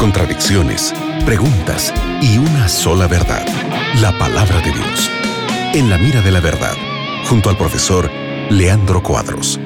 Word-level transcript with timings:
contradicciones, 0.00 0.92
preguntas 1.24 1.94
y 2.20 2.38
una 2.38 2.68
sola 2.68 3.06
verdad, 3.06 3.46
la 4.00 4.10
palabra 4.18 4.56
de 4.60 4.72
Dios. 4.72 5.10
En 5.72 5.88
la 5.88 5.98
mira 5.98 6.20
de 6.20 6.32
la 6.32 6.40
verdad, 6.40 6.74
junto 7.28 7.48
al 7.48 7.56
profesor 7.56 8.10
Leandro 8.50 9.00
Cuadros. 9.04 9.60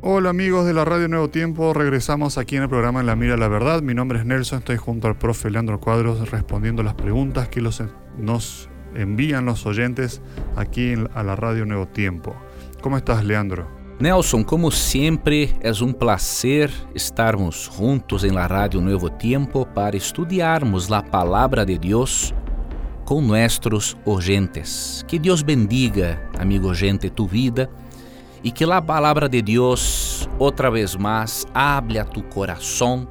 Hola 0.00 0.30
amigos 0.30 0.64
de 0.64 0.72
la 0.72 0.86
Radio 0.86 1.08
Nuevo 1.08 1.28
Tiempo, 1.28 1.74
regresamos 1.74 2.38
aquí 2.38 2.56
en 2.56 2.62
el 2.62 2.68
programa 2.70 3.00
En 3.00 3.06
la 3.06 3.16
Mira 3.16 3.32
de 3.32 3.40
la 3.40 3.48
Verdad. 3.48 3.82
Mi 3.82 3.92
nombre 3.92 4.20
es 4.20 4.24
Nelson, 4.24 4.60
estoy 4.60 4.78
junto 4.78 5.06
al 5.06 5.18
profe 5.18 5.50
Leandro 5.50 5.78
Cuadros 5.78 6.30
respondiendo 6.30 6.82
las 6.82 6.94
preguntas 6.94 7.48
que 7.48 7.60
los, 7.60 7.82
nos 8.16 8.70
envían 8.94 9.44
los 9.44 9.66
oyentes 9.66 10.22
aquí 10.56 10.94
a 11.14 11.22
la 11.22 11.36
Radio 11.36 11.66
Nuevo 11.66 11.88
Tiempo. 11.88 12.34
¿Cómo 12.80 12.96
estás, 12.96 13.22
Leandro? 13.22 13.75
Nelson, 13.98 14.44
como 14.44 14.70
sempre, 14.70 15.56
é 15.58 15.72
um 15.82 15.90
prazer 15.90 16.70
estarmos 16.94 17.70
juntos 17.78 18.24
em 18.24 18.30
la 18.30 18.46
Rádio 18.46 18.78
Novo 18.78 19.08
Tempo 19.08 19.64
para 19.64 19.96
estudarmos 19.96 20.92
a 20.92 21.02
palavra 21.02 21.64
de 21.64 21.78
Deus 21.78 22.34
com 23.06 23.22
nossos 23.22 23.96
oyentes. 24.04 25.02
Que 25.08 25.18
Deus 25.18 25.40
bendiga, 25.40 26.20
amigo 26.38 26.68
oyente, 26.68 27.08
tu 27.08 27.26
vida 27.26 27.70
e 28.44 28.50
que 28.50 28.64
a 28.64 28.82
palavra 28.82 29.30
de 29.30 29.40
Deus, 29.40 30.28
outra 30.38 30.70
vez 30.70 30.94
mais, 30.94 31.46
hable 31.54 31.98
a 31.98 32.04
tu 32.04 32.22
coração 32.24 33.08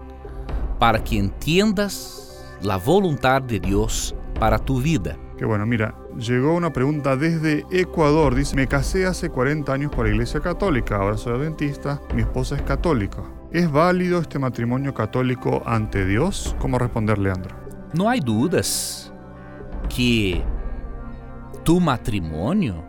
para 0.77 0.99
que 0.99 1.17
entiendas 1.17 2.45
a 2.63 2.77
vontade 2.77 3.47
de 3.47 3.59
Deus 3.59 4.13
para 4.39 4.59
tu 4.59 4.75
vida. 4.75 5.24
Que 5.37 5.43
bueno, 5.43 5.65
mira, 5.65 5.95
llegó 6.17 6.53
una 6.55 6.71
pregunta 6.71 7.17
desde 7.17 7.65
Ecuador. 7.69 8.35
Dice, 8.35 8.55
me 8.55 8.67
casé 8.67 9.05
hace 9.05 9.29
40 9.29 9.73
años 9.73 9.91
por 9.91 10.05
la 10.05 10.13
Iglesia 10.13 10.39
Católica, 10.39 10.95
ahora 10.95 11.17
soy 11.17 11.33
adventista, 11.33 12.01
mi 12.13 12.21
esposa 12.21 12.55
es 12.55 12.61
católica. 12.61 13.21
¿Es 13.51 13.69
válido 13.71 14.19
este 14.19 14.39
matrimonio 14.39 14.93
católico 14.93 15.61
ante 15.65 16.05
Dios? 16.05 16.55
¿Cómo 16.59 16.77
responder, 16.77 17.17
Leandro? 17.17 17.55
No 17.93 18.09
hay 18.09 18.19
dudas 18.19 19.13
que 19.93 20.43
tu 21.63 21.79
matrimonio 21.79 22.83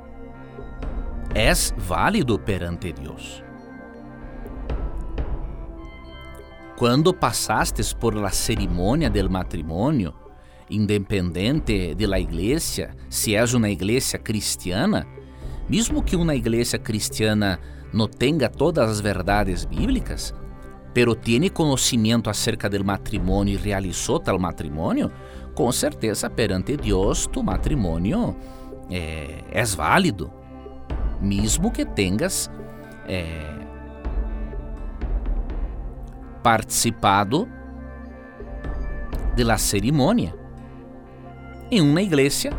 es 1.34 1.74
válido 1.88 2.42
perante 2.44 2.92
Dios. 2.92 3.42
Quando 6.76 7.18
passastes 7.18 7.94
por 7.94 8.14
la 8.14 8.30
cerimônia 8.30 9.08
del 9.08 9.30
matrimônio, 9.30 10.25
independente 10.70 11.94
de 11.94 12.06
la 12.06 12.18
igreja, 12.18 12.94
se 13.08 13.36
és 13.36 13.54
uma 13.54 13.70
igreja 13.70 14.18
cristiana, 14.18 15.06
mesmo 15.68 16.02
que 16.02 16.16
uma 16.16 16.34
igreja 16.34 16.78
cristiana 16.78 17.60
não 17.92 18.08
tenha 18.08 18.48
todas 18.48 18.90
as 18.90 19.00
verdades 19.00 19.64
bíblicas, 19.64 20.34
pero 20.92 21.14
tiene 21.14 21.50
conhecimento 21.50 22.30
acerca 22.30 22.68
do 22.68 22.84
matrimônio 22.84 23.54
e 23.54 23.56
realizou 23.56 24.18
tal 24.18 24.38
matrimônio, 24.38 25.10
com 25.54 25.70
certeza 25.70 26.28
perante 26.28 26.76
Deus 26.76 27.26
tu 27.26 27.42
matrimônio 27.42 28.36
é, 28.90 29.64
válido, 29.76 30.32
mesmo 31.20 31.70
que 31.70 31.84
tenhas 31.84 32.50
é, 33.06 33.56
participado 36.42 37.48
de 39.34 39.44
la 39.44 39.58
cerimônia 39.58 40.45
em 41.70 41.80
uma 41.80 42.02
igreja 42.02 42.50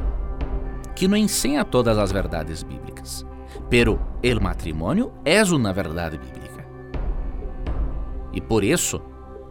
que 0.95 1.07
não 1.07 1.15
ensina 1.15 1.63
todas 1.63 1.97
as 1.97 2.11
verdades 2.11 2.63
bíblicas. 2.63 3.25
Pero 3.69 3.99
el 4.23 4.39
matrimônio 4.39 5.11
é 5.23 5.43
uma 5.43 5.71
verdade 5.73 6.17
bíblica. 6.17 6.65
E 8.33 8.41
por 8.41 8.63
isso, 8.63 9.01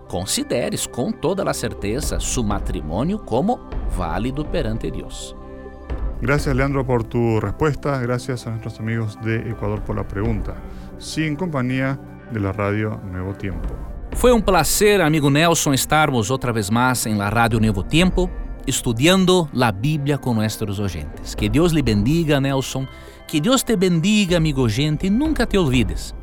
consideres 0.08 0.86
com 0.86 1.12
toda 1.12 1.48
a 1.48 1.54
certeza 1.54 2.18
su 2.18 2.42
matrimônio 2.42 3.18
como 3.18 3.60
válido 3.96 4.44
perante 4.44 4.90
Deus. 4.90 5.36
Gracias 6.20 6.55
Leandro 6.56 6.84
por 6.84 7.05
tu 7.05 7.40
respuesta, 7.40 8.00
gracias 8.00 8.46
a 8.46 8.50
nuestros 8.50 8.80
amigos 8.80 9.18
de 9.22 9.50
Ecuador 9.50 9.83
por 9.83 9.96
la 9.96 10.06
pregunta. 10.06 10.55
Sí, 10.98 11.24
en 11.24 11.36
compañía 11.36 11.98
de 12.33 12.40
la 12.40 12.52
radio 12.52 13.00
Nuevo 13.05 13.34
Tiempo. 13.34 13.68
Foi 14.14 14.33
um 14.33 14.40
prazer, 14.40 15.02
amigo 15.02 15.28
Nelson, 15.28 15.74
estarmos 15.74 16.30
outra 16.30 16.52
vez 16.52 16.70
mais 16.70 17.05
em 17.06 17.16
la 17.16 17.28
Radio 17.28 17.61
Nuevo 17.61 17.83
Tiempo 17.83 18.30
estudiando 18.66 19.48
la 19.52 19.72
Biblia 19.72 20.18
con 20.18 20.36
nuestros 20.36 20.78
oyentes. 20.78 21.34
Que 21.36 21.48
Dios 21.48 21.72
le 21.72 21.82
bendiga, 21.82 22.40
Nelson. 22.40 22.88
Que 23.27 23.40
Dios 23.40 23.64
te 23.64 23.77
bendiga, 23.77 24.36
amigo 24.36 24.62
oyente, 24.62 25.06
y 25.06 25.10
nunca 25.10 25.46
te 25.46 25.58
olvides 25.58 26.14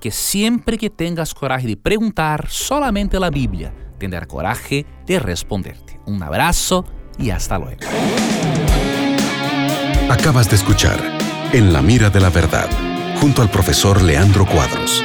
que 0.00 0.10
siempre 0.10 0.78
que 0.78 0.90
tengas 0.90 1.34
coraje 1.34 1.66
de 1.66 1.76
preguntar 1.76 2.48
solamente 2.48 3.20
la 3.20 3.30
Biblia, 3.30 3.72
tendrá 3.98 4.26
coraje 4.26 4.86
de 5.06 5.18
responderte. 5.20 6.00
Un 6.06 6.22
abrazo 6.22 6.84
y 7.18 7.30
hasta 7.30 7.58
luego. 7.58 7.82
Acabas 10.08 10.50
de 10.50 10.56
escuchar 10.56 10.98
En 11.52 11.72
la 11.72 11.82
mira 11.82 12.10
de 12.10 12.20
la 12.20 12.30
verdad, 12.30 12.68
junto 13.20 13.42
al 13.42 13.50
profesor 13.50 14.02
Leandro 14.02 14.46
Cuadros. 14.46 15.04